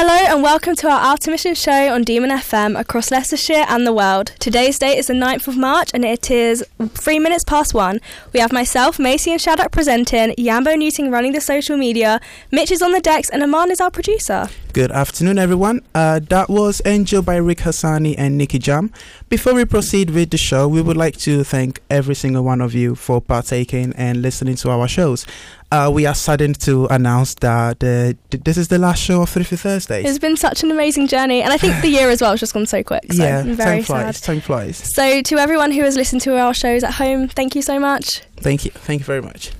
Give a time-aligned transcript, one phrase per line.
[0.00, 4.28] Hello and welcome to our Outer show on Demon FM across Leicestershire and the world.
[4.38, 8.00] Today's date is the 9th of March and it is three minutes past one.
[8.32, 12.20] We have myself, Macy and Shadrach presenting, Yambo Newton running the social media,
[12.52, 14.48] Mitch is on the decks and Aman is our producer.
[14.72, 15.80] Good afternoon, everyone.
[15.96, 18.92] Uh, that was Angel by Rick Hassani and Nikki Jam.
[19.28, 22.72] Before we proceed with the show, we would like to thank every single one of
[22.72, 25.26] you for partaking and listening to our shows.
[25.72, 29.28] Uh, we are saddened to announce that uh, th- this is the last show of
[29.28, 30.04] Thrifty Thursdays.
[30.04, 32.54] It's been such an amazing journey and I think the year as well has just
[32.54, 33.12] gone so quick.
[33.12, 34.16] So yeah, I'm very time flies.
[34.18, 34.24] sad.
[34.24, 34.76] Time flies.
[34.76, 38.20] So to everyone who has listened to our shows at home, thank you so much.
[38.36, 38.70] Thank you.
[38.70, 39.52] Thank you very much.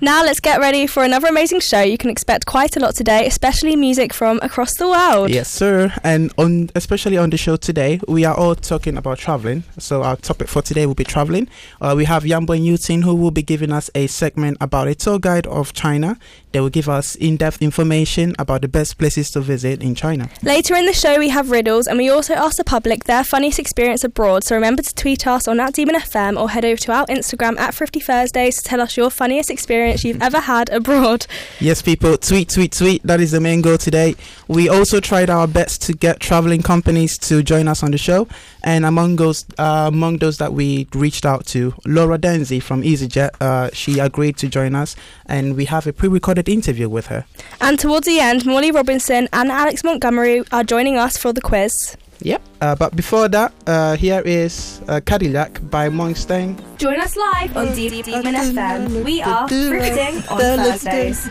[0.00, 1.80] Now let's get ready for another amazing show.
[1.80, 5.30] You can expect quite a lot today, especially music from across the world.
[5.30, 5.92] Yes, sir.
[6.02, 9.64] And on especially on the show today, we are all talking about traveling.
[9.78, 11.48] So our topic for today will be traveling.
[11.80, 15.18] Uh, we have Yambo Yutin who will be giving us a segment about a tour
[15.18, 16.18] guide of China.
[16.52, 20.28] They will give us in-depth information about the best places to visit in China.
[20.42, 23.58] Later in the show, we have riddles, and we also ask the public their funniest
[23.58, 24.44] experience abroad.
[24.44, 27.58] So remember to tweet us on at Demon FM or head over to our Instagram
[27.58, 31.26] at Thrifty Thursdays to tell us your funniest experience you've ever had abroad.
[31.60, 33.02] Yes, people, tweet, tweet, tweet.
[33.02, 34.14] That is the main goal today.
[34.48, 38.28] We also tried our best to get traveling companies to join us on the show,
[38.64, 43.30] and among those, uh, among those that we reached out to, Laura Denzi from EasyJet,
[43.40, 44.96] uh, she agreed to join us,
[45.26, 47.24] and we have a pre-recorded interview with her.
[47.60, 51.96] And towards the end, Molly Robinson and Alex Montgomery are joining us for the quiz.
[52.20, 52.42] Yep.
[52.60, 56.56] Uh, but before that, uh, here is uh, Cadillac by Morgenshtern.
[56.82, 59.04] Join us live on Demon FM.
[59.04, 61.28] We are thrifting on Thursdays.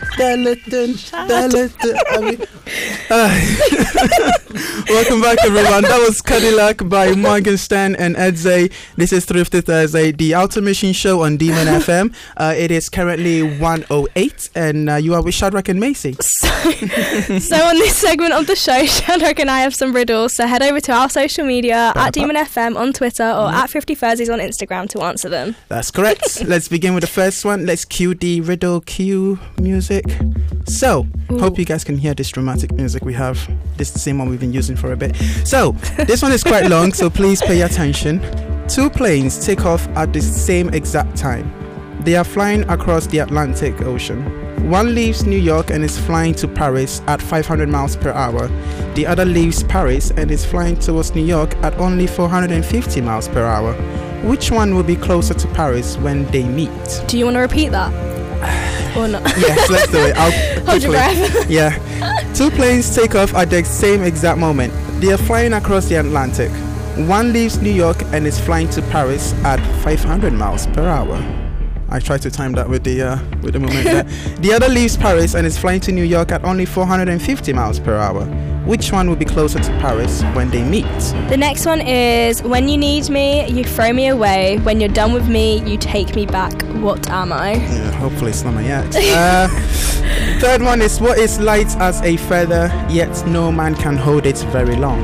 [4.88, 5.82] Welcome back, everyone.
[5.82, 8.72] That was Cadillac by Morgenshtern and Eldzhey.
[8.96, 12.14] This is Thrifty Thursday, the automation show on Demon FM.
[12.38, 16.16] Uh, it is currently 108, and uh, you are with Shadrach and Macy.
[16.32, 16.48] So,
[17.38, 20.34] so on this segment of the show, Shadrach and I have some riddles.
[20.34, 23.94] So head over to our social media at Demon FM on Twitter or at Thrifty
[23.94, 25.41] Thursdays on Instagram to answer them.
[25.68, 26.44] That's correct.
[26.46, 27.66] Let's begin with the first one.
[27.66, 30.04] Let's cue the riddle cue music.
[30.66, 33.36] So, hope you guys can hear this dramatic music we have.
[33.76, 35.16] This is the same one we've been using for a bit.
[35.44, 35.72] So,
[36.06, 38.20] this one is quite long, so please pay attention.
[38.68, 41.52] Two planes take off at the same exact time.
[42.04, 44.22] They are flying across the Atlantic Ocean.
[44.70, 48.48] One leaves New York and is flying to Paris at 500 miles per hour.
[48.94, 53.44] The other leaves Paris and is flying towards New York at only 450 miles per
[53.44, 53.74] hour.
[54.22, 57.02] Which one will be closer to Paris when they meet?
[57.08, 57.92] Do you want to repeat that?
[58.96, 59.22] or not?
[59.36, 60.16] Yes, let's do it.
[60.16, 61.50] I'll Hold your breath.
[61.50, 61.76] Yeah.
[62.34, 64.72] Two planes take off at the same exact moment.
[65.00, 66.50] They are flying across the Atlantic.
[67.08, 71.16] One leaves New York and is flying to Paris at 500 miles per hour.
[71.88, 74.04] I tried to time that with the uh, with the moment there.
[74.40, 77.96] The other leaves Paris and is flying to New York at only 450 miles per
[77.96, 78.24] hour.
[78.64, 80.86] Which one will be closer to Paris when they meet?
[81.28, 84.58] The next one is When you need me, you throw me away.
[84.58, 86.52] When you're done with me, you take me back.
[86.74, 87.54] What am I?
[87.54, 88.94] Yeah, hopefully it's not my yet.
[88.94, 89.48] Uh,
[90.40, 94.38] third one is what is light as a feather, yet no man can hold it
[94.52, 95.00] very long.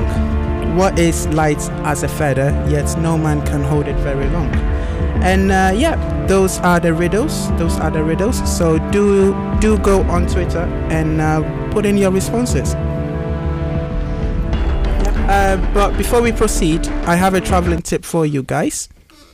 [0.77, 4.55] What is light as a feather, yet no man can hold it very long.
[5.25, 5.97] And uh, yeah,
[6.29, 7.51] those are the riddles.
[7.59, 8.39] Those are the riddles.
[8.57, 11.43] So do do go on Twitter and uh,
[11.73, 12.77] put in your responses.
[15.29, 18.89] Uh, but before we proceed, I have a traveling tip for you guys.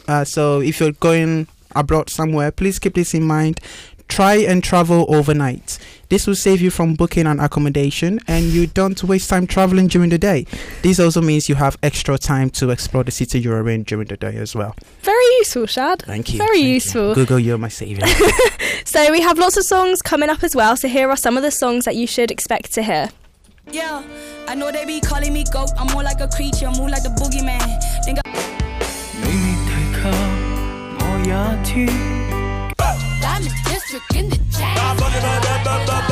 [0.09, 1.47] Uh, so if you're going
[1.77, 3.60] abroad somewhere, please keep this in mind.
[4.09, 5.78] Try and travel overnight.
[6.10, 10.10] This will save you from booking an accommodation and you don't waste time traveling during
[10.10, 10.47] the day.
[10.82, 14.16] This also means you have extra time to explore the city you're in during the
[14.16, 14.76] day as well.
[15.03, 16.03] Very useful, Shad.
[16.03, 16.38] Thank you.
[16.38, 16.71] Very thank you.
[16.75, 17.15] useful.
[17.15, 18.05] Google, you're my savior.
[18.87, 20.76] So we have lots of songs coming up as well.
[20.76, 23.09] So here are some of the songs that you should expect to hear.
[23.72, 24.01] Yeah,
[24.47, 25.69] I know they be calling me goat.
[25.77, 27.59] I'm more like a creature, move like the boogeyman.
[28.05, 28.29] Think I-
[29.22, 30.09] 你睇下
[31.00, 31.33] 我也
[31.63, 31.69] 知。
[33.22, 36.02] I'm the district in the jam.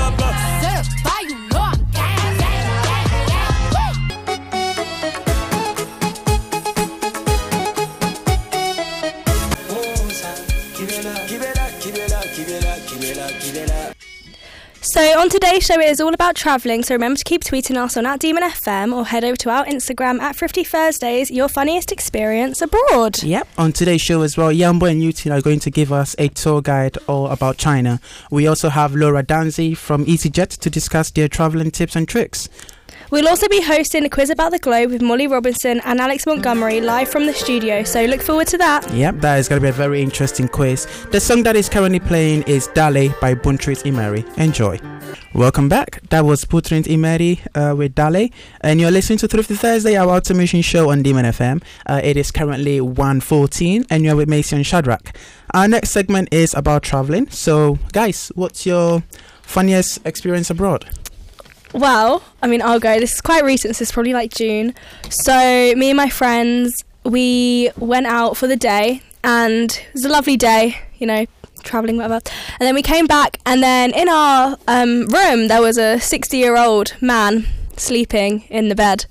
[14.92, 16.82] So on today's show, it is all about travelling.
[16.82, 19.64] So remember to keep tweeting us on at Demon FM or head over to our
[19.64, 21.30] Instagram at Thrifty Thursdays.
[21.30, 23.22] Your funniest experience abroad.
[23.22, 23.48] Yep.
[23.56, 26.60] On today's show as well, Yambo and Yutin are going to give us a tour
[26.60, 28.00] guide all about China.
[28.30, 32.50] We also have Laura Danzi from EasyJet to discuss their traveling tips and tricks.
[33.12, 36.80] We'll also be hosting a quiz about the globe with Molly Robinson and Alex Montgomery
[36.80, 38.90] live from the studio, so look forward to that.
[38.90, 40.86] Yep, that is going to be a very interesting quiz.
[41.10, 44.24] The song that is currently playing is Dale by Buntrit Imeri.
[44.38, 44.78] Enjoy.
[45.34, 46.00] Welcome back.
[46.08, 48.30] That was Buntrit Imeri uh, with Dale,
[48.62, 51.62] and you're listening to Thrifty Thursday, our automation show on Demon FM.
[51.84, 55.14] Uh, it is currently 1.14, and you're with Macy and Shadrach.
[55.52, 57.28] Our next segment is about traveling.
[57.28, 59.02] So, guys, what's your
[59.42, 60.88] funniest experience abroad?
[61.72, 63.00] Well, I mean, I'll go.
[63.00, 64.74] This is quite recent, so it's probably like June.
[65.08, 65.32] So,
[65.74, 70.36] me and my friends, we went out for the day, and it was a lovely
[70.36, 71.24] day, you know,
[71.62, 72.20] traveling, whatever.
[72.60, 76.36] And then we came back, and then in our um, room, there was a 60
[76.36, 77.46] year old man
[77.78, 79.06] sleeping in the bed.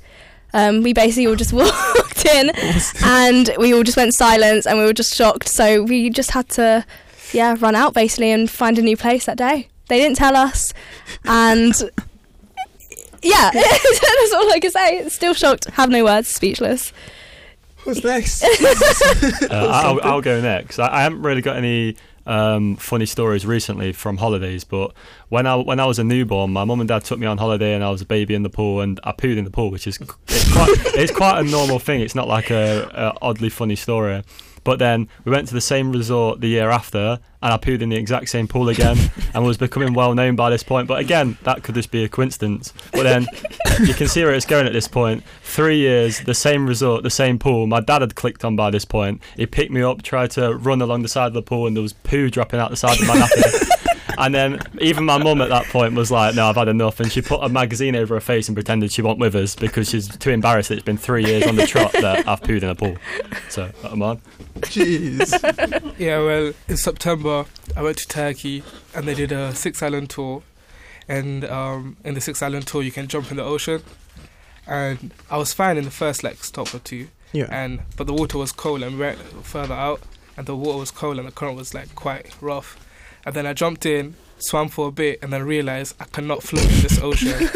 [0.54, 2.52] Um, we basically all just walked in,
[3.04, 5.48] and we all just went silent, and we were just shocked.
[5.48, 6.86] So, we just had to,
[7.34, 9.68] yeah, run out basically and find a new place that day.
[9.88, 10.76] They didn't tell us,
[11.26, 11.74] and
[13.24, 15.10] yeah, that's all I can say.
[15.10, 16.94] Still shocked, have no words, speechless.
[17.84, 18.44] What's next?
[19.52, 20.80] Uh, I'll, I'll go next.
[20.80, 21.96] I, I haven't really got any
[22.26, 24.94] um, funny stories recently from holidays, but
[25.30, 27.74] when I when I was a newborn, my mum and dad took me on holiday,
[27.74, 29.88] and I was a baby in the pool, and I pooed in the pool, which
[29.88, 32.02] is it's quite, it's quite a normal thing.
[32.02, 34.24] It's not like a, a oddly funny story.
[34.64, 37.90] But then we went to the same resort the year after, and I pooed in
[37.90, 38.98] the exact same pool again,
[39.34, 40.88] and was becoming well known by this point.
[40.88, 42.74] But again, that could just be a coincidence.
[42.92, 43.28] But then
[43.80, 45.24] you can see where it's going at this point.
[45.44, 47.68] Three years, the same resort, the same pool.
[47.68, 49.22] My dad had clicked on by this point.
[49.36, 51.84] He picked me up, tried to run along the side of the pool, and there
[51.84, 53.78] was poo dropping out the side of my nappy.
[54.18, 57.12] And then even my mum at that point was like, "No, I've had enough," and
[57.12, 60.08] she put a magazine over her face and pretended she wasn't with us because she's
[60.18, 62.76] too embarrassed that it's been three years on the trot that I've pooed in a
[62.76, 62.98] pool.
[63.50, 64.22] So I'm on.
[64.62, 65.32] Jeez.
[65.98, 68.64] Yeah, well, in September, I went to Turkey
[68.96, 70.42] and they did a six island tour.
[71.08, 73.84] And um, in the six island tour, you can jump in the ocean.
[74.66, 77.10] And I was fine in the first like stop or two.
[77.34, 77.48] Yeah.
[77.52, 80.02] And but the water was cold and we went further out,
[80.38, 82.78] and the water was cold and the current was like quite rough.
[83.26, 86.64] And then I jumped in, swam for a bit, and then realized I cannot float
[86.64, 87.50] in this ocean.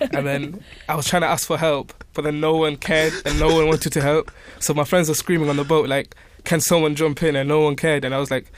[0.12, 3.38] and then I was trying to ask for help, but then no one cared and
[3.38, 4.30] no one wanted to help.
[4.60, 6.14] So my friends were screaming on the boat like,
[6.44, 8.04] "Can someone jump in?" And no one cared.
[8.04, 8.52] And I was like,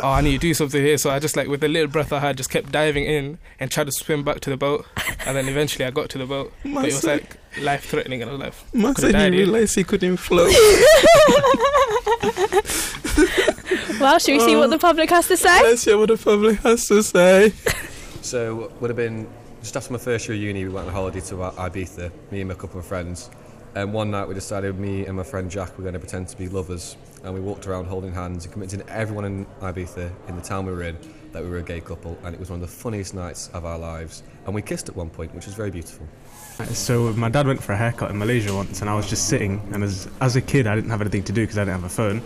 [0.00, 2.12] "Oh, I need to do something here." So I just like with the little breath
[2.12, 4.86] I had, just kept diving in and tried to swim back to the boat.
[5.24, 8.22] And then eventually I got to the boat, but it was Must- like life threatening,
[8.22, 10.52] and I was like, Man said he realized he couldn't float.
[14.00, 14.78] Well, should we see what the oh.
[14.78, 15.62] public has to say?
[15.62, 17.52] Let's hear what the public has to say.
[18.20, 19.26] So would have been
[19.62, 22.42] just after my first year of uni, we went on holiday to I- Ibiza, me
[22.42, 23.30] and a couple of friends.
[23.76, 26.36] And one night we decided me and my friend Jack were going to pretend to
[26.38, 30.40] be lovers, and we walked around holding hands and convincing everyone in Ibiza, in the
[30.40, 30.96] town we were in,
[31.32, 32.16] that we were a gay couple.
[32.24, 34.22] And it was one of the funniest nights of our lives.
[34.46, 36.08] And we kissed at one point, which was very beautiful.
[36.72, 39.60] So my dad went for a haircut in Malaysia once, and I was just sitting.
[39.74, 41.84] And as as a kid, I didn't have anything to do because I didn't have
[41.84, 42.22] a phone.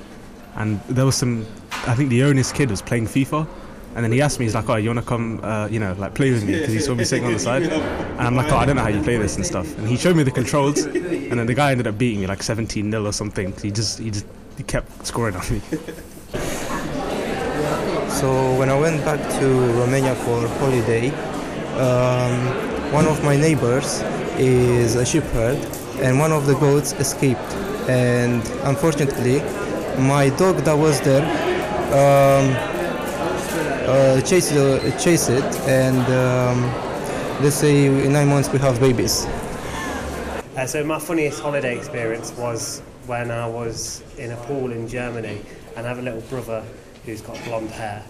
[0.55, 1.45] And there was some,
[1.85, 3.49] I think the owner's kid was playing FIFA,
[3.95, 6.15] and then he asked me, he's like, "Oh, you wanna come, uh, you know, like
[6.15, 8.57] play with me?" Because he saw me sitting on the side, and I'm like, "Oh,
[8.57, 10.85] I don't know how you play this and stuff." And he showed me the controls,
[10.85, 13.53] and then the guy ended up beating me like 17 0 or something.
[13.63, 14.27] he just he just
[14.57, 15.61] he kept scoring on me.
[18.21, 19.47] So when I went back to
[19.81, 21.09] Romania for holiday,
[21.79, 24.03] um, one of my neighbors
[24.37, 25.57] is a shepherd,
[26.03, 27.41] and one of the goats escaped.
[27.89, 29.39] And unfortunately,
[29.97, 31.25] my dog that was there
[31.97, 32.70] um,
[33.91, 36.63] uh, chased, uh, chased it, and um,
[37.43, 39.27] let's say in nine months we have babies.
[40.57, 45.41] Uh, so my funniest holiday experience was when I was in a pool in Germany
[45.77, 46.63] and I have a little brother
[47.05, 48.05] who's got blonde hair.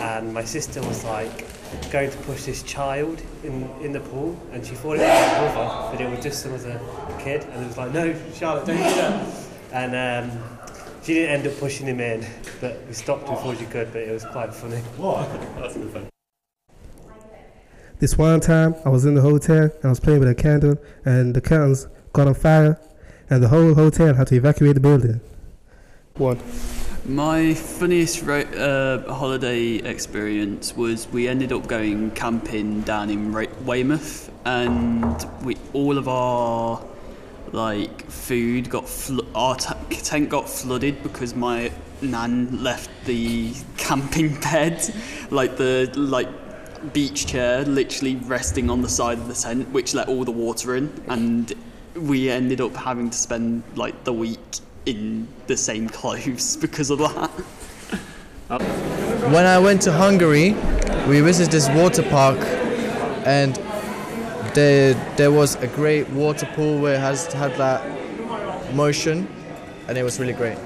[0.00, 1.46] And my sister was like
[1.90, 5.52] going to push this child in, in the pool and she thought it was my
[5.52, 6.80] brother but it was just some other
[7.20, 7.44] kid.
[7.44, 9.34] And it was like no Charlotte don't do that.
[9.72, 10.55] And um,
[11.06, 12.26] she didn't end up pushing him in
[12.60, 14.78] but we stopped before she could but it was quite funny.
[14.96, 15.28] What?
[15.56, 16.08] That's good fun.
[17.98, 20.76] This one time, I was in the hotel and I was playing with a candle,
[21.06, 22.78] and the curtains got on fire,
[23.30, 25.20] and the whole hotel had to evacuate the building.
[26.16, 26.38] One.
[27.06, 33.46] My funniest ro- uh, holiday experience was we ended up going camping down in Ra-
[33.64, 36.84] Weymouth, and we all of our
[37.52, 41.70] like food got flo- our t- tent got flooded because my
[42.02, 44.92] nan left the camping bed,
[45.30, 46.28] like the like
[46.92, 50.76] beach chair, literally resting on the side of the tent, which let all the water
[50.76, 51.52] in, and
[51.94, 54.38] we ended up having to spend like the week
[54.84, 57.30] in the same clothes because of that.
[58.48, 60.52] When I went to Hungary,
[61.08, 62.38] we visited this water park,
[63.26, 63.58] and
[64.56, 67.84] there there was a great water pool where it has had that
[68.74, 69.28] motion,
[69.86, 70.58] and it was really great.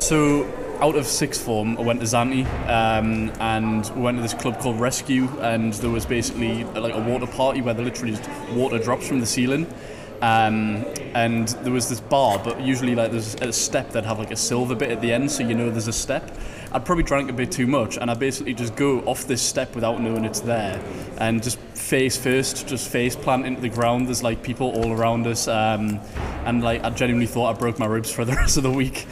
[0.00, 0.44] So,
[0.80, 4.58] out of sixth form, I went to Zante, um, and we went to this club
[4.58, 8.78] called Rescue, and there was basically like a water party where there literally just water
[8.78, 9.72] drops from the ceiling.
[10.20, 10.84] Um,
[11.14, 14.36] and there was this bar, but usually like there's a step that have like a
[14.36, 16.36] silver bit at the end, so you know there's a step.
[16.72, 19.74] I'd probably drank a bit too much, and I basically just go off this step
[19.74, 20.82] without knowing it's there,
[21.18, 24.08] and just face first, just face plant into the ground.
[24.08, 26.00] There's like people all around us, um,
[26.44, 29.06] and like I genuinely thought I broke my ribs for the rest of the week.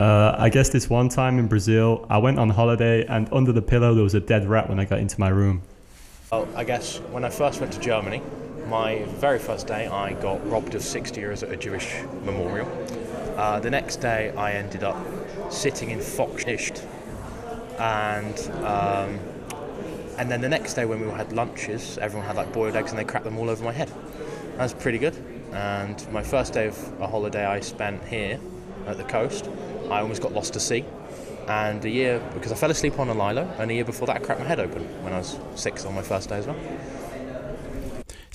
[0.00, 3.62] Uh, I guess this one time in Brazil, I went on holiday and under the
[3.62, 5.62] pillow there was a dead rat when I got into my room.
[6.30, 8.20] Well, I guess when I first went to Germany,
[8.66, 12.68] my very first day I got robbed of 60 euros at a Jewish memorial.
[13.36, 14.96] Uh, the next day I ended up
[15.50, 16.84] sitting in Foxnicht,
[17.78, 19.20] and um,
[20.18, 22.98] and then the next day when we had lunches, everyone had like boiled eggs and
[22.98, 23.92] they cracked them all over my head.
[24.56, 25.16] That was pretty good.
[25.52, 28.40] And my first day of a holiday I spent here
[28.86, 29.48] at the coast,
[29.90, 30.84] I almost got lost to sea.
[31.46, 34.16] And a year because I fell asleep on a lilo, and a year before that
[34.16, 36.56] I cracked my head open when I was six on my first day as well.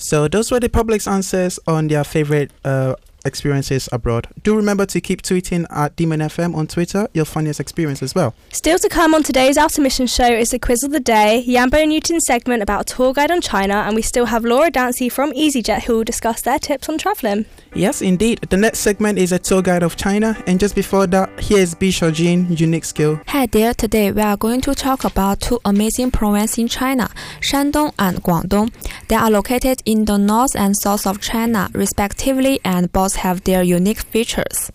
[0.02, 4.28] So those were the public's answers on their favorite uh, experiences abroad.
[4.42, 8.14] Do remember to keep tweeting at Demon FM on Twitter You'll your funniest experience as
[8.14, 8.34] well.
[8.52, 11.86] Still to come on today's Outer Mission show is the quiz of the day, Yambo
[11.86, 15.32] Newton's segment about a tour guide on China, and we still have Laura Dancy from
[15.32, 17.46] EasyJet who will discuss their tips on travelling.
[17.74, 18.40] Yes, indeed.
[18.50, 22.12] The next segment is a tour guide of China, and just before that, here's Bisho
[22.12, 23.20] Jin, unique skill.
[23.28, 27.08] Hi there, today we are going to talk about two amazing provinces in China,
[27.40, 28.72] Shandong and Guangdong.
[29.08, 33.62] They are located in the north and south of China, respectively, and both have their
[33.62, 34.70] unique features.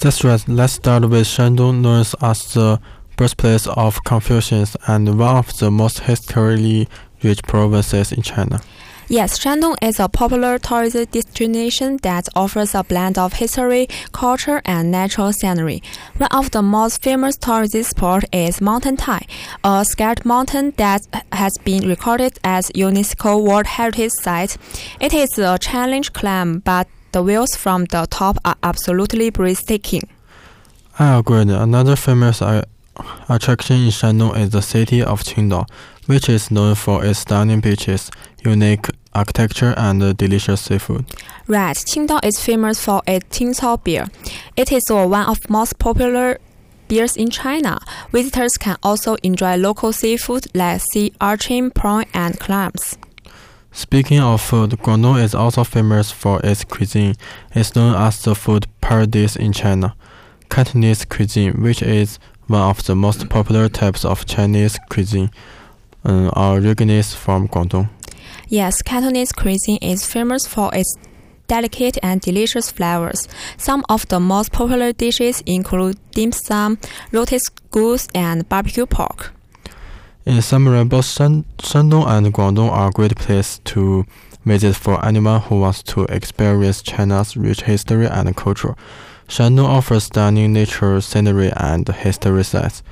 [0.00, 0.42] That's right.
[0.48, 2.80] Let's start with Shandong, known as the
[3.16, 6.88] birthplace of Confucius and one of the most historically
[7.22, 8.60] rich provinces in China.
[9.10, 14.90] Yes, Shandong is a popular tourist destination that offers a blend of history, culture, and
[14.90, 15.82] natural scenery.
[16.18, 19.22] One of the most famous tourist spots is Mountain Tai,
[19.64, 24.58] a scarred mountain that has been recorded as UNESCO World Heritage Site.
[25.00, 30.08] It is a challenge climb, but the views from the top are absolutely breathtaking.
[30.98, 31.40] Ah, I agree.
[31.40, 32.42] Another famous
[33.28, 35.68] attraction in Shandong is the city of Qingdao,
[36.06, 38.10] which is known for its stunning beaches,
[38.44, 41.04] unique architecture, and delicious seafood.
[41.46, 44.06] Right, Qingdao is famous for its Tsingtao beer.
[44.56, 46.38] It is one of the most popular
[46.88, 47.80] beers in China.
[48.12, 52.96] Visitors can also enjoy local seafood like sea urchin, prawn, and clams.
[53.72, 57.14] Speaking of food, Guangdong is also famous for its cuisine.
[57.54, 59.94] It's known as the food paradise in China.
[60.50, 65.30] Cantonese cuisine, which is one of the most popular types of Chinese cuisine,
[66.04, 67.90] um, originates from Guangdong.
[68.48, 70.96] Yes, Cantonese cuisine is famous for its
[71.46, 73.28] delicate and delicious flavors.
[73.56, 76.78] Some of the most popular dishes include dim sum,
[77.12, 79.32] roasted goose, and barbecue pork.
[80.28, 84.04] In summary, both Shan- Shandong and Guangdong are great places to
[84.44, 88.76] visit for anyone who wants to experience China's rich history and culture.
[89.26, 92.82] Shandong offers stunning nature scenery and history sites,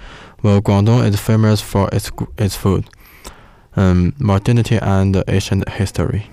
[0.41, 2.89] while Guangdong is famous for its its food,
[3.77, 6.31] um, modernity, and ancient history.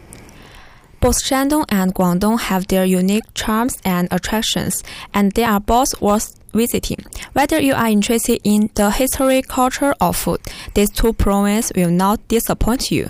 [1.04, 6.40] Both Shandong and Guangdong have their unique charms and attractions, and they are both worth
[6.54, 7.00] visiting.
[7.34, 10.40] Whether you are interested in the history, culture, or food,
[10.76, 13.10] these two provinces will not disappoint you.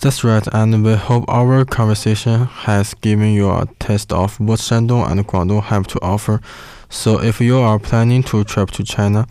[0.00, 5.10] That's right, and we hope our conversation has given you a taste of what Shandong
[5.10, 6.40] and Guangdong have to offer.
[6.88, 9.26] So, if you are planning to travel to China,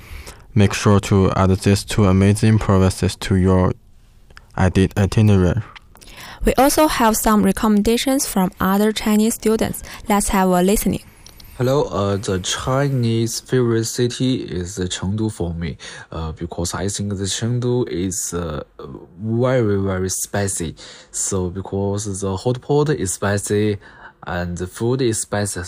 [0.54, 3.74] make sure to add these two amazing provinces to your
[4.56, 5.64] iti- itinerary.
[6.44, 9.84] We also have some recommendations from other Chinese students.
[10.10, 11.04] Let's have a listening.
[11.58, 15.78] Hello, uh, the Chinese favorite city is Chengdu for me,
[16.12, 18.64] uh, because I think the Chengdu is uh,
[19.20, 20.76] very very spicy.
[21.12, 23.78] So because the hot pot is spicy
[24.26, 25.62] and the food is spicy,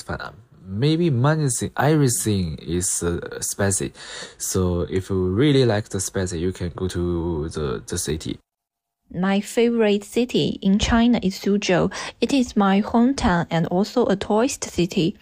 [0.65, 3.93] maybe thing, everything is uh, spicy.
[4.39, 8.39] So if you really like the spicy, you can go to the the city.
[9.13, 11.93] My favorite city in China is Suzhou.
[12.19, 15.15] It is my hometown and also a tourist city.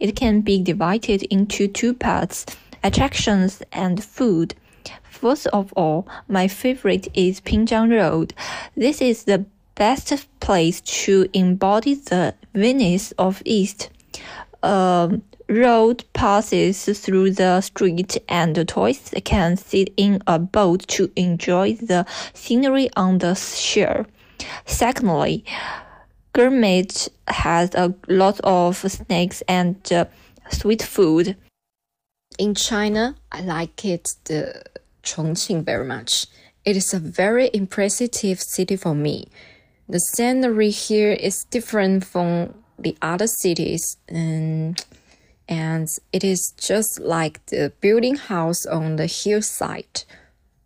[0.00, 2.46] It can be divided into two parts
[2.82, 4.54] attractions and food.
[5.02, 8.32] First of all, my favorite is Pingjiang Road.
[8.76, 13.90] This is the best place to embody the Venice of East.
[14.62, 21.74] A road passes through the street and tourists can sit in a boat to enjoy
[21.74, 24.06] the scenery on the shore.
[24.64, 25.44] Secondly,
[26.32, 26.86] gourmet
[27.28, 30.06] has a lot of snacks and uh,
[30.50, 31.36] sweet food.
[32.38, 34.62] In China, I like it the
[35.02, 36.26] Chongqing very much.
[36.64, 39.28] It is a very impressive city for me.
[39.88, 44.82] The scenery here is different from the other cities and
[45.48, 50.04] and it is just like the building house on the hillside.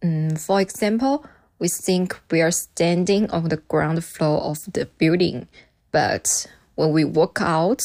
[0.03, 1.25] Mm, for example,
[1.59, 5.49] we think we are standing on the ground floor of the building,
[5.91, 7.83] but when we walk out,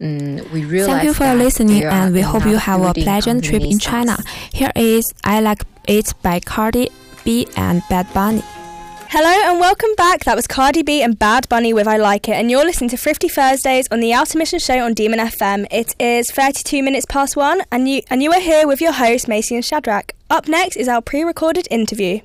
[0.00, 3.62] mm, we realize Thank you for listening, and we hope you have a pleasant trip
[3.62, 4.16] in China.
[4.52, 6.90] Here is I Like It by Cardi
[7.24, 8.42] B and Bad Bunny.
[9.08, 10.24] Hello and welcome back.
[10.24, 12.96] That was Cardi B and Bad Bunny with I Like It, and you're listening to
[12.96, 15.66] Thrifty Thursdays on the Outer Mission Show on Demon FM.
[15.70, 19.28] It is 32 minutes past one, and you and you are here with your hosts
[19.28, 20.12] Macy and Shadrach.
[20.28, 22.18] Up next is our pre-recorded interview.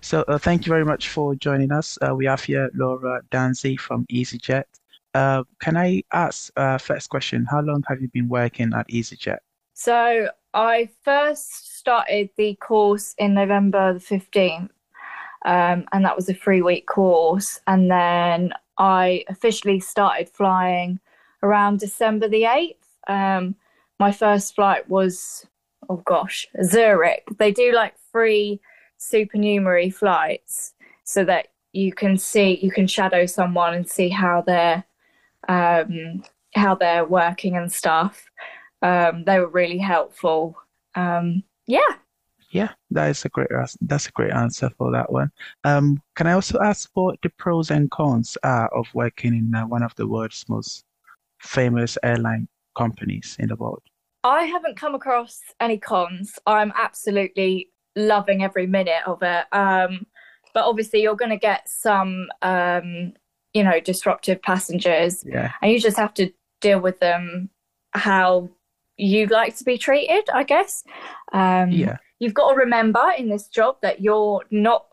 [0.00, 1.98] So uh, thank you very much for joining us.
[2.00, 4.64] Uh, we have here Laura Danzi from EasyJet.
[5.12, 7.46] Uh, can I ask uh, first question?
[7.50, 9.38] How long have you been working at EasyJet?
[9.74, 14.70] So I first started the course in November the 15th,
[15.44, 17.60] um, and that was a three week course.
[17.66, 21.00] And then I officially started flying
[21.42, 22.76] around December the 8th.
[23.08, 23.54] Um,
[24.00, 25.46] my first flight was,
[25.88, 27.24] oh gosh, Zurich.
[27.38, 28.60] They do like free
[28.96, 30.74] supernumerary flights
[31.04, 34.84] so that you can see, you can shadow someone and see how they're.
[35.46, 36.22] Um,
[36.54, 38.30] how they're working and stuff.
[38.82, 40.56] Um, they were really helpful.
[40.94, 41.80] Um, yeah.
[42.54, 43.48] Yeah, that is a great
[43.80, 45.32] that's a great answer for that one.
[45.64, 49.66] Um, can I also ask what the pros and cons are of working in uh,
[49.66, 50.84] one of the world's most
[51.40, 52.46] famous airline
[52.78, 53.82] companies in the world?
[54.22, 56.38] I haven't come across any cons.
[56.46, 59.46] I'm absolutely loving every minute of it.
[59.52, 60.06] Um,
[60.54, 63.14] but obviously, you're going to get some, um,
[63.52, 65.50] you know, disruptive passengers, Yeah.
[65.60, 66.30] and you just have to
[66.60, 67.50] deal with them
[67.94, 68.48] how
[68.96, 70.84] you'd like to be treated, I guess.
[71.32, 71.96] Um, Yeah.
[72.24, 74.86] You've got to remember in this job that you're not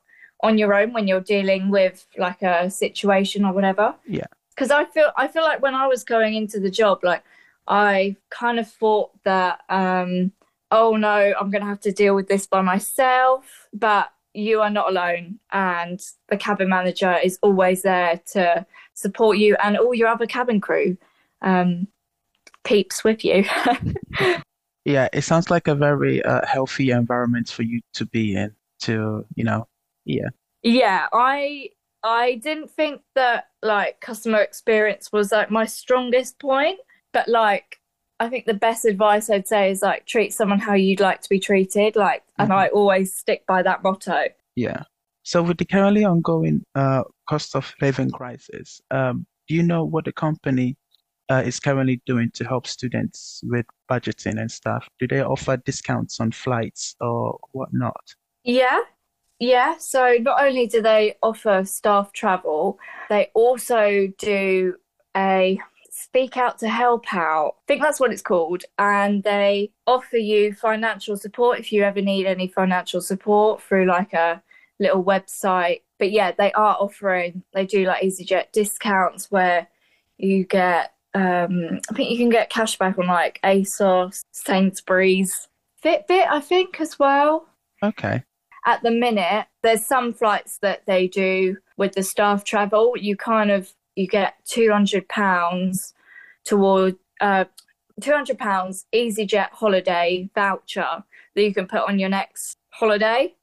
[0.43, 4.25] on your own when you're dealing with like a situation or whatever Yeah.
[4.49, 7.23] because I feel I feel like when I was going into the job, like
[7.67, 10.31] I kind of thought that, um,
[10.71, 13.67] oh no, I'm going to have to deal with this by myself.
[13.71, 19.55] But you are not alone, and the cabin manager is always there to support you
[19.63, 20.97] and all your other cabin crew.
[21.41, 21.87] Um,
[22.63, 23.45] peeps with you.
[24.85, 28.55] Yeah, it sounds like a very uh, healthy environment for you to be in.
[28.81, 29.67] To you know,
[30.05, 30.29] yeah,
[30.63, 31.69] Yeah, I
[32.03, 36.79] I didn't think that like customer experience was like my strongest point,
[37.13, 37.79] but like
[38.19, 41.29] I think the best advice I'd say is like treat someone how you'd like to
[41.29, 44.25] be treated, like and I always stick by that motto.
[44.55, 44.83] yeah.
[45.23, 50.05] So with the currently ongoing uh, cost of living crisis, um, do you know what
[50.05, 50.75] the company
[51.31, 54.87] uh, is currently doing to help students with budgeting and stuff?
[54.99, 58.15] Do they offer discounts on flights or whatnot?
[58.43, 58.81] Yeah.
[59.39, 62.77] Yeah, so not only do they offer staff travel,
[63.09, 64.75] they also do
[65.17, 67.55] a speak out to help out.
[67.57, 68.63] I think that's what it's called.
[68.77, 74.13] And they offer you financial support if you ever need any financial support through like
[74.13, 74.43] a
[74.79, 75.81] little website.
[75.97, 79.67] But yeah, they are offering, they do like EasyJet discounts where
[80.17, 85.47] you get, um, I think you can get cash back on like ASOS, Sainsbury's,
[85.83, 87.47] Fitbit, I think as well.
[87.83, 88.23] Okay.
[88.65, 92.93] at the minute there's some flights that they do with the staff travel.
[92.95, 95.93] You kind of you get 200 pounds
[96.45, 97.45] toward uh
[98.01, 101.03] 200 pounds easyjet holiday voucher
[101.35, 103.33] that you can put on your next holiday.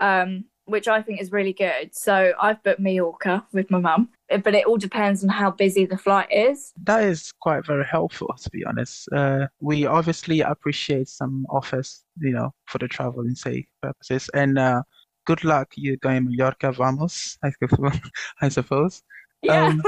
[0.00, 4.54] Um which i think is really good so i've booked mallorca with my mum but
[4.54, 8.50] it all depends on how busy the flight is That is quite very helpful, to
[8.50, 9.08] be honest.
[9.12, 14.28] Uh, we obviously appreciate some offers, you know, for the traveling sake purposes.
[14.34, 14.82] And uh,
[15.26, 18.00] good luck, you're going Mallorca, vamos, I suppose.
[18.40, 19.02] I suppose.
[19.42, 19.66] Yeah.
[19.66, 19.82] Um,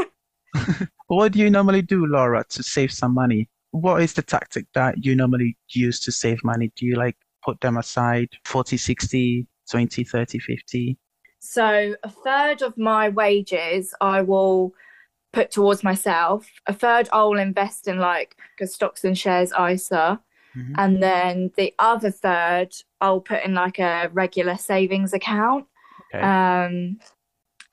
[1.09, 3.49] what do you normally do, Laura, to save some money?
[3.73, 6.73] What is the tactic that you normally use to save money?
[6.77, 10.99] Do you like put them aside 40, 60, 20, 30, 50?
[11.41, 14.73] So a third of my wages I will
[15.33, 16.47] put towards myself.
[16.67, 20.21] A third I will invest in like stocks and shares ISA.
[20.77, 25.67] And then the other third I'll put in like a regular savings account.
[26.13, 26.25] Okay.
[26.25, 26.99] Um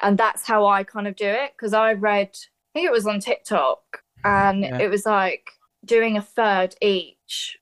[0.02, 3.08] and that's how I kind of do it because I read I think it was
[3.08, 4.78] on TikTok and Yeah.
[4.78, 5.50] it was like
[5.84, 7.58] doing a third each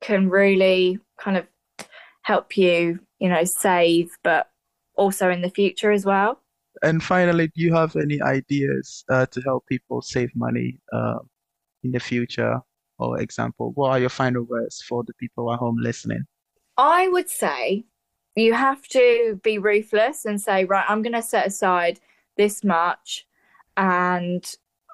[0.00, 1.46] can really kind of
[2.22, 4.50] help you, you know, save but
[4.96, 6.42] also in the future as well.
[6.82, 11.20] And finally, do you have any ideas uh, to help people save money uh,
[11.82, 12.60] in the future?
[12.98, 16.24] Or example, what are your final words for the people at home listening?
[16.76, 17.86] I would say
[18.36, 22.00] you have to be ruthless and say, right, I'm going to set aside
[22.36, 23.26] this much
[23.78, 24.44] and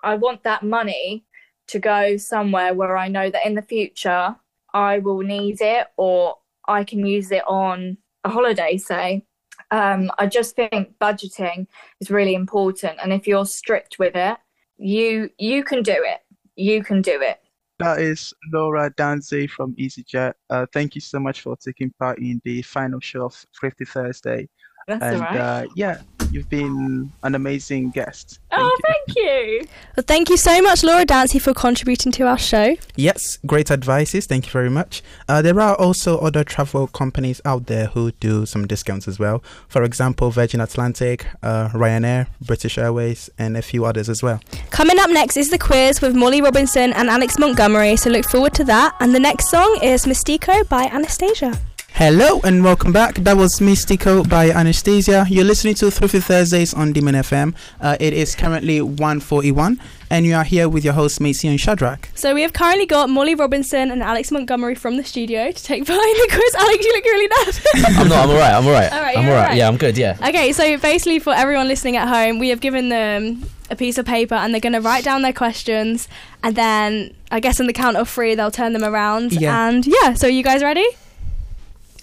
[0.05, 1.25] I want that money
[1.67, 4.37] to go somewhere where I know that in the future
[4.73, 6.37] I will need it or
[6.69, 9.25] I can use it on a holiday, say.
[9.71, 11.67] Um, I just think budgeting
[12.01, 12.99] is really important.
[13.03, 14.37] And if you're strict with it,
[14.79, 16.21] you you can do it.
[16.57, 17.41] You can do it.
[17.79, 20.35] That is Laura Danze from EasyJet.
[20.51, 24.49] Uh, thank you so much for taking part in the final show of Thrifty Thursday.
[24.87, 25.37] That's and all right.
[25.37, 28.39] uh, yeah, you've been an amazing guest.
[28.53, 29.67] oh, thank you.
[29.97, 32.77] Well, thank you so much, Laura Dancy, for contributing to our show.
[32.97, 34.27] Yes, great advices.
[34.27, 35.03] Thank you very much.
[35.29, 39.43] Uh, there are also other travel companies out there who do some discounts as well.
[39.69, 44.41] For example, Virgin Atlantic, uh, Ryanair, British Airways, and a few others as well.
[44.71, 48.55] Coming up next is the quiz with Molly Robinson and Alex Montgomery, so look forward
[48.55, 48.95] to that.
[49.01, 51.59] And the next song is Mystico by Anastasia.
[52.01, 53.17] Hello and welcome back.
[53.17, 55.27] That was Mystico by Anastasia.
[55.29, 57.55] You're listening to Thrifty Thursdays on Demon FM.
[57.79, 62.09] Uh, it is currently 1:41, and you are here with your host Macy and Shadrach.
[62.15, 65.85] So we have currently got Molly Robinson and Alex Montgomery from the studio to take
[65.87, 66.55] part in the quiz.
[66.55, 67.67] Alex, you look really nervous.
[67.99, 68.25] I'm not.
[68.25, 68.55] I'm alright.
[68.55, 68.93] I'm alright.
[68.95, 69.43] All right, I'm alright.
[69.43, 69.59] alright.
[69.59, 69.99] Yeah, I'm good.
[69.99, 70.17] Yeah.
[70.27, 74.07] Okay, so basically for everyone listening at home, we have given them a piece of
[74.07, 76.09] paper and they're going to write down their questions
[76.43, 79.69] and then I guess on the count of three they'll turn them around Yeah.
[79.69, 80.87] and yeah, so you guys ready?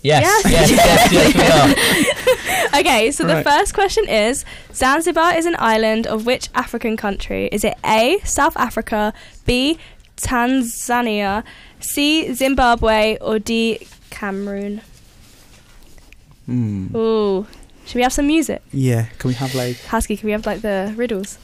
[0.02, 0.44] Yes.
[0.46, 0.72] Yes.
[0.72, 1.12] Yes.
[1.12, 1.12] Yes.
[1.12, 2.80] yes, we are.
[2.80, 7.48] Okay, so the first question is Zanzibar is an island of which African country?
[7.52, 9.14] Is it A, South Africa,
[9.46, 9.80] B,
[10.18, 11.44] Tanzania,
[11.80, 14.82] C, Zimbabwe, or D, Cameroon?
[16.46, 16.96] Hmm.
[16.96, 17.48] Ooh,
[17.86, 18.62] should we have some music?
[18.72, 21.40] Yeah, can we have like Husky, can we have like the riddles?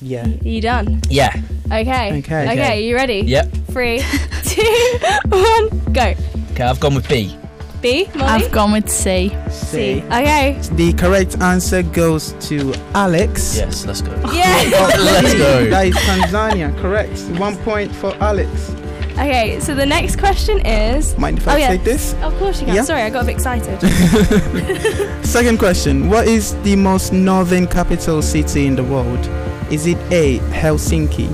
[0.00, 0.24] yeah?
[0.24, 1.02] Are you done?
[1.10, 1.32] Yeah.
[1.66, 2.18] Okay.
[2.18, 2.44] Okay.
[2.52, 3.20] Okay, you ready?
[3.20, 3.52] Yep.
[3.70, 4.00] Three,
[4.44, 6.14] two, one, go.
[6.62, 7.36] Okay, I've gone with B.
[7.80, 8.22] B, Molly?
[8.22, 9.36] I've gone with C.
[9.50, 10.00] C.
[10.02, 10.56] Okay.
[10.74, 13.56] The correct answer goes to Alex.
[13.56, 14.12] Yes, let's go.
[14.32, 14.62] Yeah.
[14.96, 15.68] Let's go.
[15.68, 16.70] That is Tanzania.
[16.80, 17.18] Correct.
[17.40, 18.70] One point for Alex.
[19.14, 21.18] Okay, so the next question is.
[21.18, 21.68] Mind if oh, I yeah.
[21.68, 22.14] take this?
[22.22, 22.76] Of course you can.
[22.76, 22.84] Yeah.
[22.84, 23.80] Sorry, I got a bit excited.
[25.26, 26.08] Second question.
[26.08, 29.26] What is the most northern capital city in the world?
[29.72, 30.38] Is it A.
[30.52, 31.28] Helsinki,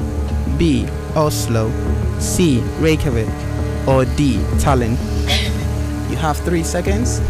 [0.59, 0.89] B.
[1.15, 1.71] Oslo,
[2.19, 2.61] C.
[2.81, 3.29] Reykjavik,
[3.89, 4.37] or D.
[4.61, 4.97] Tallinn?
[6.11, 7.21] You have three seconds.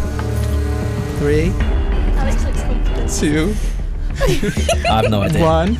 [1.19, 1.53] Three,
[3.19, 3.55] two,
[4.89, 5.45] I have no idea.
[5.45, 5.75] one.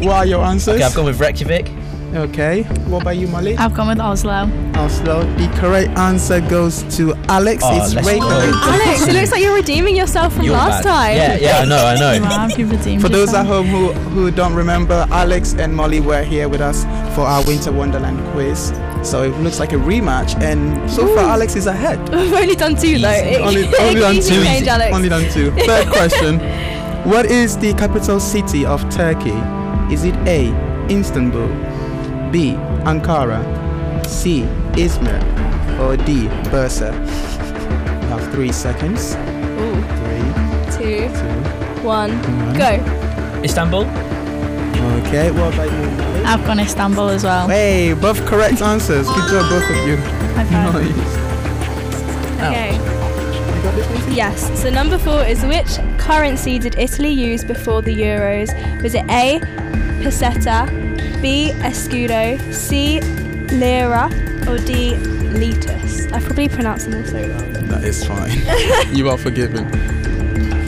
[0.00, 0.74] What are your answers?
[0.76, 1.66] Okay, I've gone with Reykjavik.
[2.14, 2.62] Okay.
[2.90, 3.56] What about you, Molly?
[3.56, 4.46] I've gone with Oslo.
[4.74, 5.22] Oslo.
[5.36, 7.62] The correct answer goes to Alex.
[7.64, 8.54] Oh, it's let's Reykjavik.
[8.54, 10.90] Alex, it looks like you're redeeming yourself from You're last bad.
[10.92, 11.16] time.
[11.16, 12.22] Yeah, yeah, I know, I know.
[12.24, 16.22] Wow, you've redeemed For those at home who, who don't remember, Alex and Molly were
[16.22, 18.72] here with us for our Winter Wonderland quiz.
[19.02, 21.98] So it looks like a rematch, and so far Alex is ahead.
[22.12, 23.10] We've only done two though.
[23.10, 24.44] It, only, it only done two.
[24.44, 25.50] change, Only done two.
[25.66, 26.38] Third question:
[27.08, 29.32] What is the capital city of Turkey?
[29.92, 30.52] Is it A.
[30.90, 31.48] Istanbul,
[32.32, 32.52] B.
[32.84, 33.40] Ankara,
[34.06, 34.42] C.
[34.72, 35.20] Izmir,
[35.78, 36.28] or D.
[36.50, 36.92] Bursa?
[38.02, 39.14] You have three seconds.
[39.14, 39.82] Ooh.
[39.98, 40.32] Three,
[40.72, 42.54] Two, two, one, one.
[42.56, 42.80] go.
[43.44, 43.84] Istanbul.
[45.06, 45.30] Okay.
[45.30, 46.24] What about you?
[46.24, 47.46] I've gone Istanbul as well.
[47.48, 49.06] Hey, both correct answers.
[49.06, 49.96] Good job, both of you.
[50.50, 51.16] Nice.
[52.36, 52.72] Okay.
[54.12, 54.60] Yes.
[54.60, 58.50] So number four is which currency did Italy use before the euros?
[58.82, 59.38] Was it A.
[60.02, 60.66] peseta,
[61.22, 61.52] B.
[61.62, 63.00] escudo, C.
[63.56, 64.06] lira,
[64.48, 64.94] or D.
[65.32, 66.12] litas?
[66.12, 67.52] I probably pronounced them all so wrong.
[67.68, 68.42] That is fine.
[68.94, 69.64] you are forgiven.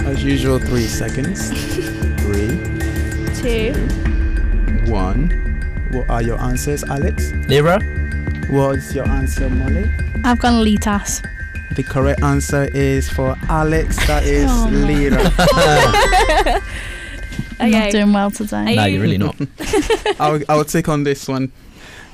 [0.07, 1.49] As usual, three seconds.
[2.23, 2.57] Three,
[3.35, 3.73] Two.
[4.91, 5.29] one.
[5.91, 7.33] What are your answers, Alex?
[7.49, 7.81] Lira.
[8.49, 9.91] What's your answer, Molly?
[10.25, 11.23] I've gone Litas.
[11.75, 13.97] The correct answer is for Alex.
[14.07, 15.19] That is Oh, lira.
[17.65, 17.85] I'm Okay.
[17.85, 18.77] not doing well today.
[18.77, 19.37] No, you're really not.
[20.21, 21.51] I'll, I'll take on this one.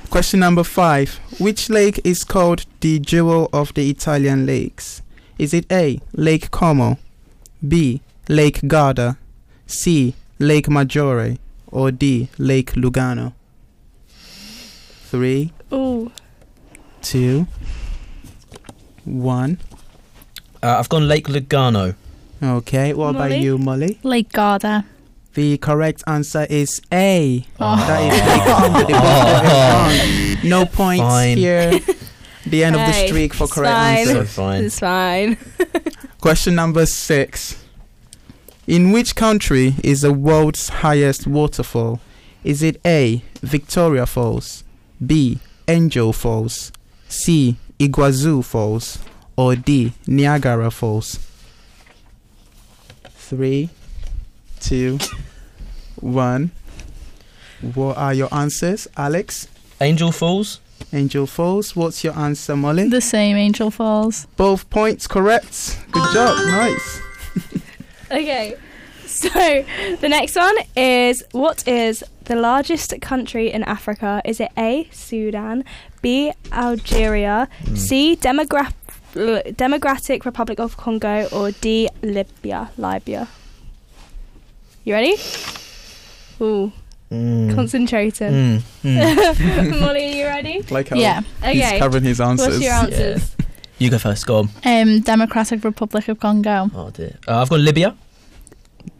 [0.09, 1.19] Question number five.
[1.39, 5.01] Which lake is called the jewel of the Italian lakes?
[5.37, 5.99] Is it A.
[6.13, 6.97] Lake Como,
[7.67, 8.01] B.
[8.29, 9.17] Lake Garda,
[9.65, 10.13] C.
[10.39, 11.37] Lake Maggiore,
[11.67, 12.29] or D.
[12.37, 13.33] Lake Lugano?
[15.09, 16.11] Three, Ooh.
[17.01, 17.47] two,
[19.03, 19.57] one.
[20.63, 21.95] Uh, I've gone Lake Lugano.
[22.41, 23.37] Okay, what about Molly?
[23.39, 23.99] you, Molly?
[24.03, 24.85] Lake Garda.
[25.33, 27.45] The correct answer is A.
[27.59, 27.75] Oh.
[27.77, 28.79] That is Lake Como.
[28.79, 30.37] They both got it wrong.
[30.49, 31.37] No points Fine.
[31.37, 31.79] here.
[32.47, 33.97] The end of the streak for correct fine.
[33.99, 34.25] answer.
[34.25, 34.63] So fine.
[34.63, 35.37] It's fine.
[36.19, 37.63] Question number six.
[38.67, 41.99] In which country is the world's highest waterfall?
[42.43, 43.23] Is it A.
[43.41, 44.63] Victoria Falls,
[45.05, 45.39] B.
[45.67, 46.71] Angel Falls,
[47.07, 47.55] C.
[47.79, 48.97] Iguazu Falls,
[49.35, 49.93] or D.
[50.07, 51.19] Niagara Falls?
[53.11, 53.69] Three,
[54.61, 54.99] two,
[55.99, 56.51] one.
[57.73, 59.47] What are your answers, Alex?
[59.79, 60.59] Angel Falls.
[60.93, 61.75] Angel Falls.
[61.75, 62.89] What's your answer, Molly?
[62.89, 64.25] The same Angel Falls.
[64.37, 65.79] Both points correct.
[65.91, 66.37] Good job.
[66.47, 67.01] Nice.
[68.11, 68.55] Okay,
[69.05, 69.29] so
[70.01, 74.21] the next one is what is the largest country in Africa?
[74.25, 74.89] Is it A.
[74.91, 75.63] Sudan,
[76.01, 76.33] B.
[76.51, 77.75] Algeria, Hmm.
[77.75, 78.17] C.
[78.17, 78.73] Demogra-
[79.15, 81.87] uh, Democratic Republic of Congo, or D.
[82.03, 82.71] Libya?
[82.77, 83.29] Libya.
[84.83, 85.15] You ready?
[86.41, 86.71] Ooh,
[87.11, 87.53] Mm.
[87.55, 88.31] concentrating.
[88.31, 89.79] Mm, mm.
[89.81, 90.61] Molly, are you ready?
[90.71, 91.21] Like how Yeah.
[91.43, 91.77] he's Okay.
[91.79, 92.47] covering his answers.
[92.47, 93.35] What's your answers?
[93.79, 94.25] You go first.
[94.25, 94.49] Go on.
[94.63, 96.71] Um, Democratic Republic of Congo.
[96.73, 97.17] Oh dear.
[97.27, 97.95] Uh, I've got Libya.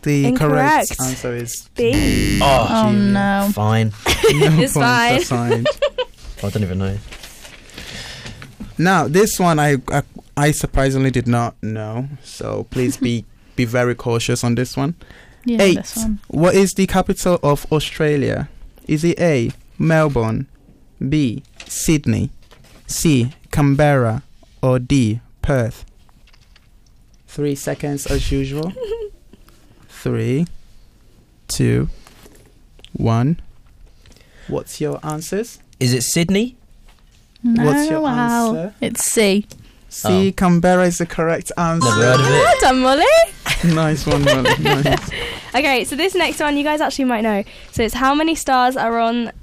[0.01, 0.89] The Incorrect.
[0.89, 2.39] correct answer is B.
[2.43, 3.49] Oh, Oh no.
[3.53, 3.89] fine.
[4.05, 5.21] no It's points fine.
[5.21, 5.67] assigned.
[6.43, 6.97] I don't even know.
[8.77, 10.01] Now, this one I, I
[10.35, 14.95] I surprisingly did not know, so please be be very cautious on this one.
[15.45, 15.77] Yeah, Eight.
[15.77, 16.19] this one.
[16.27, 18.49] What is the capital of Australia?
[18.87, 19.51] Is it A.
[19.79, 20.47] Melbourne,
[21.09, 21.43] B.
[21.65, 22.29] Sydney,
[22.87, 23.33] C.
[23.51, 24.23] Canberra,
[24.61, 25.21] or D.
[25.41, 25.85] Perth?
[27.27, 28.73] Three seconds as usual.
[29.89, 30.47] Three,
[31.47, 31.89] two,
[32.93, 33.39] one.
[34.47, 35.59] What's your answers?
[35.79, 36.57] Is it Sydney?
[37.43, 38.47] No, What's your wow.
[38.55, 38.75] answer?
[38.81, 39.45] It's C.
[39.91, 40.29] C.
[40.29, 40.31] Oh.
[40.31, 41.85] Canberra is the correct answer.
[41.89, 42.29] Never heard of it.
[42.29, 43.03] Well done, Molly.
[43.75, 44.49] nice one, Molly.
[44.59, 45.11] Nice.
[45.53, 47.43] Okay, so this next one you guys actually might know.
[47.71, 49.33] So it's how many stars are on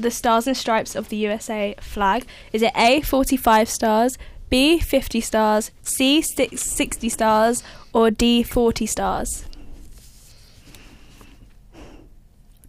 [0.00, 2.26] the stars and stripes of the USA flag?
[2.52, 4.18] Is it A, 45 stars,
[4.50, 7.62] B, 50 stars, C, six- 60 stars,
[7.92, 9.44] or D, 40 stars?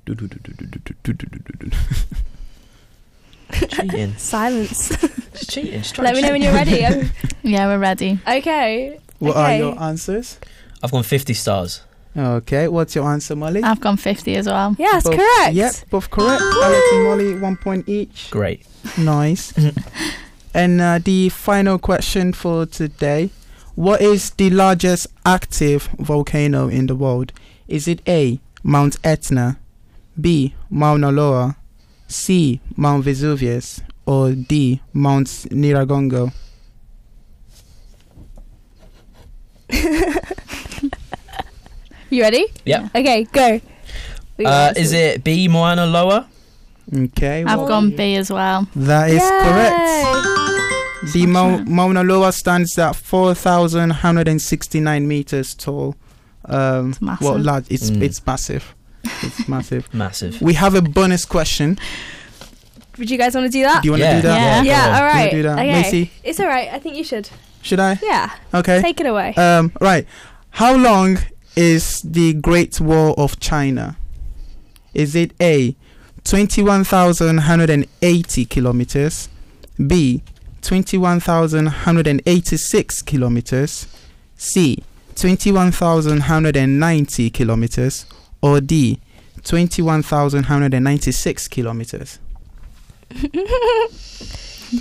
[4.17, 4.91] Silence.
[5.33, 5.73] It's cheating.
[5.79, 6.85] It's Let me know when you're ready.
[7.45, 8.19] Yeah, we're ready.
[8.25, 8.99] okay.
[9.19, 9.55] What okay.
[9.55, 10.39] are your answers?
[10.81, 11.81] I've gone 50 stars.
[12.15, 13.61] Okay, what's your answer, Molly?
[13.63, 14.75] I've gone 50 as well.
[14.79, 15.53] Yes, Both- correct.
[15.53, 16.41] Yep, both correct.
[16.41, 18.29] Alex and Molly, one point each.
[18.31, 18.65] Great.
[18.97, 19.53] Nice.
[20.53, 23.29] and uh, the final question for today
[23.75, 27.33] What is the largest active volcano in the world?
[27.67, 28.39] Is it A.
[28.63, 29.57] Mount Etna,
[30.19, 30.53] B.
[30.69, 31.57] Mauna Loa,
[32.07, 32.61] C.
[32.77, 34.81] Mount Vesuvius, or D.
[34.93, 36.31] Mount Nyiragongo?
[42.09, 42.45] You ready?
[42.63, 42.89] Yeah.
[42.93, 43.59] Okay, go.
[44.45, 45.47] Uh, is it B.
[45.47, 46.27] Mauna Loa?
[46.95, 48.67] Okay, I've well, gone B as well.
[48.75, 49.79] that is correct.
[51.13, 55.95] The Mau- Mauna Loa stands at 4,169 meters tall.
[56.45, 57.25] Um, It's massive.
[57.27, 57.65] Well, large.
[57.71, 58.01] It's Mm.
[58.03, 58.75] it's massive.
[59.23, 59.91] It's massive.
[59.93, 60.39] Massive.
[60.41, 61.79] We have a bonus question.
[62.97, 63.81] Would you guys want to do that?
[63.81, 64.15] Do you want to Yeah.
[64.21, 64.35] do that?
[64.35, 64.61] Yeah.
[64.63, 64.93] go yeah, on.
[64.93, 65.59] all You wanna do that?
[65.59, 65.71] Okay.
[65.71, 66.11] Macy?
[66.23, 66.69] It's all right.
[66.71, 67.29] I think you should.
[67.61, 67.97] Should I?
[68.03, 68.29] Yeah.
[68.53, 68.81] Okay.
[68.81, 69.33] Take it away.
[69.35, 70.05] Um, right.
[70.51, 71.17] How long
[71.55, 73.95] is the Great Wall of China?
[74.93, 75.75] Is it A,
[76.23, 79.29] 21,180 kilometers,
[79.87, 80.21] B,
[80.61, 83.87] 21,186 kilometers,
[84.37, 84.83] C,
[85.15, 88.05] 21,190 kilometers,
[88.41, 88.99] or D,
[89.43, 92.19] 21,196 kilometers?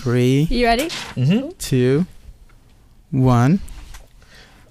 [0.00, 0.88] Three, you ready?
[1.14, 2.06] hmm two,
[3.10, 3.60] one.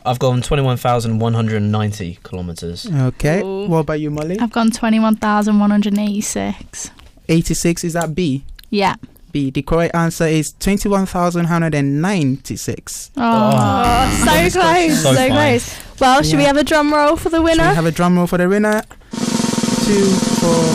[0.04, 2.88] I've gone 21,190 kilometres.
[2.92, 3.42] Okay.
[3.44, 3.68] Ooh.
[3.68, 4.40] What about you, Molly?
[4.40, 6.90] I've gone 21,186.
[7.30, 8.44] 86 is that B?
[8.72, 8.96] Yeah.
[9.32, 9.52] B.
[9.52, 13.12] The correct answer is 21,196.
[13.16, 13.22] Oh.
[13.22, 15.04] Oh, so close.
[15.04, 15.80] So So, close.
[16.00, 17.70] Well, should we have a drum roll for the Should winner?
[17.70, 18.82] we have a drum roll for the winner?
[19.12, 20.10] Two,
[20.42, 20.71] four.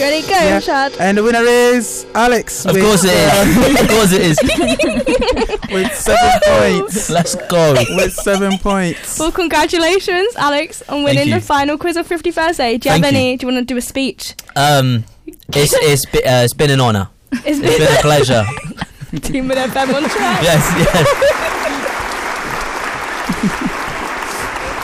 [0.00, 0.22] You ready?
[0.22, 0.60] Go, Yeah.
[0.60, 0.92] Shad.
[0.98, 2.64] And the winner is Alex.
[2.64, 4.38] Of with, course it uh, of course it is.
[5.70, 7.10] with seven points.
[7.10, 7.74] Let's go.
[7.96, 9.18] With seven points.
[9.18, 12.78] Well, congratulations, Alex, on winning the final quiz of Thrifty Thursday.
[12.78, 13.18] Do you Thank have you.
[13.18, 13.36] any?
[13.36, 14.34] Do you want to do a speech?
[14.56, 15.04] Um,
[15.52, 17.08] it's it's be, uh, it's been an honour.
[17.32, 18.44] It's It's been a pleasure.
[19.20, 20.42] Team with FM on track.
[20.42, 21.06] yes, yes.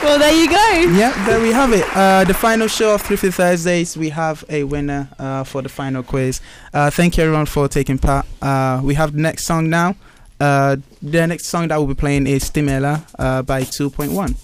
[0.07, 0.97] Well, there you go.
[0.97, 1.85] Yeah, there we have it.
[1.92, 6.05] Uh, the final show of Thrifty Thursdays, we have a winner uh, for the final
[6.05, 6.40] quiz.
[6.73, 8.25] Uh, thank you everyone for taking part.
[8.40, 9.97] Uh, we have the next song now.
[10.38, 14.37] Uh, the next song that we'll be playing is Stimela uh, by 2.1.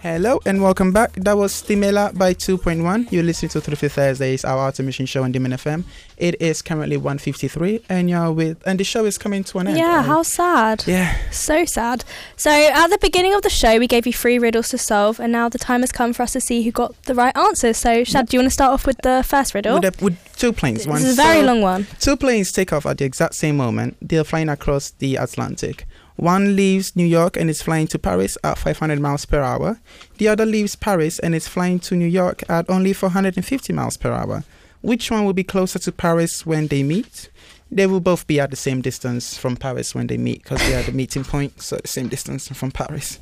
[0.00, 1.12] Hello and welcome back.
[1.14, 3.10] That was Stimela by 2.1.
[3.10, 5.82] You're listening to Thrifty Thursdays, our automation show on Demon FM.
[6.16, 9.78] It is currently 1.53 and you're with, and the show is coming to an end.
[9.78, 10.84] Yeah, how sad.
[10.86, 11.16] Yeah.
[11.32, 12.04] So sad.
[12.36, 15.32] So, at the beginning of the show, we gave you three riddles to solve, and
[15.32, 17.76] now the time has come for us to see who got the right answers.
[17.76, 19.80] So, Shad, do you want to start off with the first riddle?
[19.80, 20.78] With, a, with two planes.
[20.78, 21.88] This one is a very so- long one.
[21.98, 23.96] Two planes take off at the exact same moment.
[24.00, 25.86] They're flying across the Atlantic.
[26.18, 29.78] One leaves New York and is flying to Paris at 500 miles per hour.
[30.16, 34.10] The other leaves Paris and is flying to New York at only 450 miles per
[34.10, 34.42] hour.
[34.80, 37.30] Which one will be closer to Paris when they meet?
[37.70, 40.74] They will both be at the same distance from Paris when they meet because they
[40.74, 43.20] are the meeting point, so the same distance from Paris.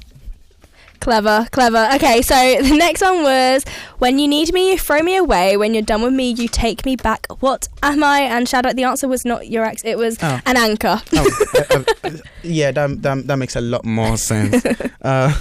[1.01, 1.89] Clever, clever.
[1.95, 3.65] Okay, so the next one was
[3.99, 5.57] when you need me, you throw me away.
[5.57, 7.27] When you're done with me, you take me back.
[7.41, 8.21] What am I?
[8.21, 10.41] And shout out, the answer was not your ex, it was Oh.
[10.47, 11.01] an anchor.
[11.15, 11.31] Oh,
[11.75, 12.11] uh, uh,
[12.43, 14.65] yeah, that, that, that makes a lot more sense.
[15.03, 15.33] Uh,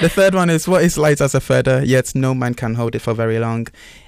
[0.00, 2.94] the third one is what is light as a feather, yet no man can hold
[2.94, 3.66] it for very long.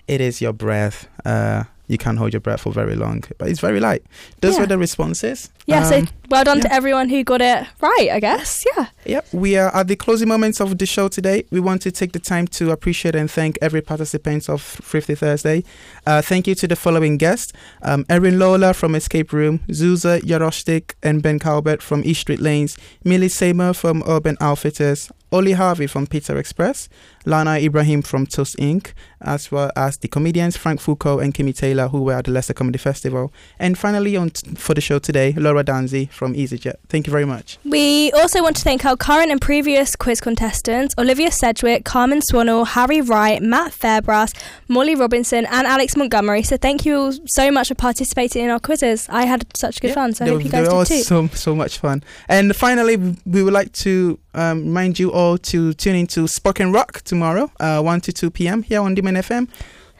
[0.08, 1.08] It is your breath.
[1.24, 4.02] Uh, you can't hold your breath for very long, but it's very light.
[4.40, 4.60] Those Yeah.
[4.60, 5.50] were the responses.
[5.66, 6.64] yeah, so Um, well done yeah.
[6.68, 8.64] to everyone who got it right, I guess.
[8.76, 8.86] Yeah.
[9.04, 11.44] Yep, we are at the closing moments of the show today.
[11.50, 15.62] We want to take the time to appreciate and thank every participant of Thrifty Thursday.
[16.06, 17.52] Uh, thank you to the following guests
[17.82, 22.76] um, Erin Lola from Escape Room, Zuza Yarostik and Ben Calbert from East Street Lanes,
[23.04, 26.88] Millie Seymour from Urban Outfitters, Oli Harvey from Pizza Express,
[27.24, 31.88] Lana Ibrahim from Toast Inc., as well as the comedians Frank Foucault and Kimmy Taylor,
[31.88, 33.32] who were at the Leicester Comedy Festival.
[33.58, 36.74] And finally, on t- for the show today, Laura Danzi from EasyJet.
[36.88, 37.58] Thank you very much.
[37.64, 42.66] We also want to thank our current and previous quiz contestants Olivia Sedgwick, Carmen Swannell,
[42.66, 44.34] Harry Wright, Matt Fairbrass,
[44.68, 46.42] Molly Robinson, and Alex Montgomery.
[46.42, 49.08] So, thank you all so much for participating in our quizzes.
[49.08, 51.02] I had such good fun, so I hope you guys did too.
[51.02, 52.02] so so much fun.
[52.28, 57.02] And finally, we would like to um, remind you all to tune into Spoken Rock
[57.12, 58.62] tomorrow, uh, one to two p.m.
[58.62, 59.46] here on Demon FM.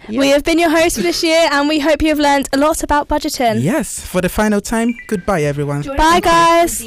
[0.09, 2.57] We have been your hosts for this year, and we hope you have learned a
[2.57, 3.63] lot about budgeting.
[3.63, 4.89] Yes, for the final time.
[5.09, 5.83] Goodbye, everyone.
[5.83, 6.83] Bye, guys.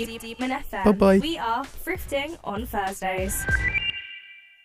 [0.83, 1.19] Bye bye.
[1.19, 3.45] We are thrifting on Thursdays.